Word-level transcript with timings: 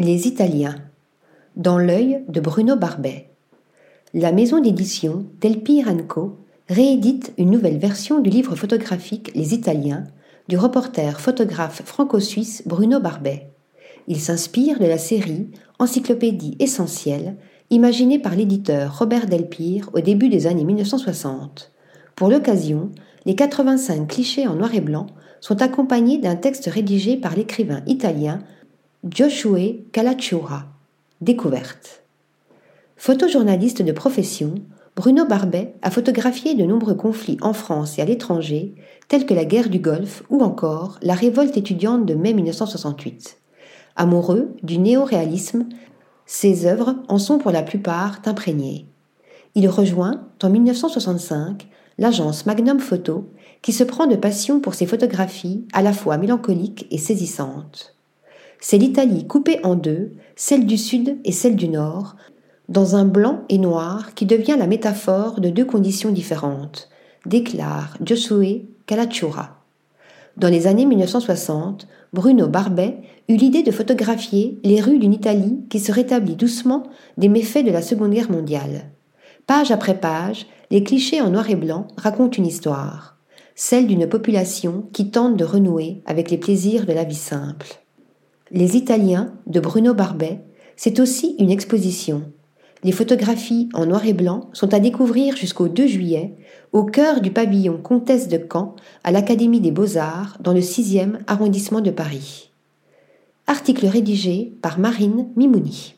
Les 0.00 0.28
Italiens. 0.28 0.76
Dans 1.56 1.76
l'œil 1.76 2.22
de 2.28 2.38
Bruno 2.38 2.76
Barbet. 2.76 3.30
La 4.14 4.30
maison 4.30 4.60
d'édition 4.60 5.26
Delpire 5.40 5.92
Co 6.06 6.38
réédite 6.68 7.32
une 7.36 7.50
nouvelle 7.50 7.78
version 7.78 8.20
du 8.20 8.30
livre 8.30 8.54
photographique 8.54 9.32
Les 9.34 9.54
Italiens 9.54 10.04
du 10.46 10.56
reporter 10.56 11.18
photographe 11.20 11.82
franco-suisse 11.84 12.62
Bruno 12.64 13.00
Barbet. 13.00 13.48
Il 14.06 14.20
s'inspire 14.20 14.78
de 14.78 14.86
la 14.86 14.98
série 14.98 15.48
Encyclopédie 15.80 16.56
essentielle 16.60 17.34
imaginée 17.70 18.20
par 18.20 18.36
l'éditeur 18.36 19.00
Robert 19.00 19.26
Delpire 19.26 19.90
au 19.94 20.00
début 20.00 20.28
des 20.28 20.46
années 20.46 20.62
1960. 20.62 21.72
Pour 22.14 22.28
l'occasion, 22.28 22.92
les 23.26 23.34
85 23.34 24.06
clichés 24.06 24.46
en 24.46 24.54
noir 24.54 24.72
et 24.76 24.80
blanc 24.80 25.08
sont 25.40 25.60
accompagnés 25.60 26.18
d'un 26.18 26.36
texte 26.36 26.66
rédigé 26.66 27.16
par 27.16 27.34
l'écrivain 27.34 27.82
italien 27.88 28.38
Joshua 29.10 29.76
Calacciura. 29.92 30.66
Découverte. 31.20 32.02
Photojournaliste 32.96 33.80
de 33.80 33.92
profession, 33.92 34.56
Bruno 34.96 35.24
Barbet 35.24 35.74
a 35.82 35.90
photographié 35.90 36.54
de 36.54 36.64
nombreux 36.64 36.94
conflits 36.94 37.38
en 37.40 37.54
France 37.54 37.98
et 37.98 38.02
à 38.02 38.04
l'étranger, 38.04 38.74
tels 39.06 39.24
que 39.24 39.32
la 39.32 39.46
guerre 39.46 39.70
du 39.70 39.78
Golfe 39.78 40.24
ou 40.28 40.42
encore 40.42 40.98
la 41.00 41.14
révolte 41.14 41.56
étudiante 41.56 42.04
de 42.04 42.14
mai 42.14 42.34
1968. 42.34 43.38
Amoureux 43.96 44.54
du 44.62 44.78
néo-réalisme, 44.78 45.66
ses 46.26 46.66
œuvres 46.66 46.96
en 47.08 47.18
sont 47.18 47.38
pour 47.38 47.50
la 47.50 47.62
plupart 47.62 48.20
imprégnées. 48.26 48.86
Il 49.54 49.68
rejoint, 49.68 50.28
en 50.42 50.50
1965, 50.50 51.66
l'agence 51.96 52.44
Magnum 52.44 52.80
Photo, 52.80 53.30
qui 53.62 53.72
se 53.72 53.84
prend 53.84 54.06
de 54.06 54.16
passion 54.16 54.60
pour 54.60 54.74
ses 54.74 54.86
photographies 54.86 55.66
à 55.72 55.80
la 55.82 55.94
fois 55.94 56.18
mélancoliques 56.18 56.86
et 56.90 56.98
saisissantes. 56.98 57.97
C'est 58.60 58.78
l'Italie 58.78 59.26
coupée 59.26 59.60
en 59.62 59.76
deux, 59.76 60.12
celle 60.34 60.66
du 60.66 60.76
sud 60.76 61.18
et 61.24 61.32
celle 61.32 61.56
du 61.56 61.68
nord, 61.68 62.16
dans 62.68 62.96
un 62.96 63.04
blanc 63.04 63.44
et 63.48 63.58
noir 63.58 64.14
qui 64.14 64.26
devient 64.26 64.56
la 64.58 64.66
métaphore 64.66 65.40
de 65.40 65.48
deux 65.48 65.64
conditions 65.64 66.10
différentes, 66.10 66.88
déclare 67.24 67.96
Josué 68.04 68.66
Calacciura. 68.86 69.58
Dans 70.36 70.48
les 70.48 70.66
années 70.66 70.86
1960, 70.86 71.86
Bruno 72.12 72.46
Barbet 72.46 72.98
eut 73.28 73.36
l'idée 73.36 73.62
de 73.62 73.70
photographier 73.70 74.58
les 74.64 74.80
rues 74.80 74.98
d'une 74.98 75.12
Italie 75.12 75.60
qui 75.68 75.80
se 75.80 75.92
rétablit 75.92 76.36
doucement 76.36 76.84
des 77.16 77.28
méfaits 77.28 77.64
de 77.64 77.70
la 77.70 77.82
Seconde 77.82 78.12
Guerre 78.12 78.30
mondiale. 78.30 78.90
Page 79.46 79.70
après 79.70 79.98
page, 79.98 80.46
les 80.70 80.84
clichés 80.84 81.20
en 81.20 81.30
noir 81.30 81.48
et 81.50 81.56
blanc 81.56 81.88
racontent 81.96 82.36
une 82.36 82.46
histoire, 82.46 83.16
celle 83.54 83.86
d'une 83.86 84.08
population 84.08 84.84
qui 84.92 85.10
tente 85.10 85.36
de 85.36 85.44
renouer 85.44 86.02
avec 86.06 86.30
les 86.30 86.38
plaisirs 86.38 86.86
de 86.86 86.92
la 86.92 87.04
vie 87.04 87.14
simple. 87.14 87.80
Les 88.50 88.76
Italiens 88.76 89.34
de 89.46 89.60
Bruno 89.60 89.92
Barbet, 89.92 90.40
c'est 90.74 91.00
aussi 91.00 91.36
une 91.38 91.50
exposition. 91.50 92.32
Les 92.82 92.92
photographies 92.92 93.68
en 93.74 93.84
noir 93.84 94.06
et 94.06 94.14
blanc 94.14 94.48
sont 94.54 94.72
à 94.72 94.80
découvrir 94.80 95.36
jusqu'au 95.36 95.68
2 95.68 95.86
juillet 95.86 96.34
au 96.72 96.84
cœur 96.84 97.20
du 97.20 97.30
pavillon 97.30 97.76
Comtesse 97.76 98.28
de 98.28 98.40
Caen 98.50 98.74
à 99.04 99.12
l'Académie 99.12 99.60
des 99.60 99.70
Beaux-Arts 99.70 100.38
dans 100.40 100.54
le 100.54 100.60
6e 100.60 101.18
arrondissement 101.26 101.82
de 101.82 101.90
Paris. 101.90 102.50
Article 103.46 103.86
rédigé 103.86 104.54
par 104.62 104.78
Marine 104.78 105.28
Mimouni. 105.36 105.97